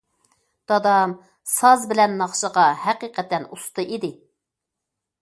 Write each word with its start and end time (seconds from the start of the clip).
دادام 0.71 1.13
ساز 1.57 1.85
بىلەن 1.93 2.17
ناخشىغا 2.23 2.65
ھەقىقەتەن 2.89 3.49
ئۇستا 3.55 3.89
ئىدى. 3.91 4.15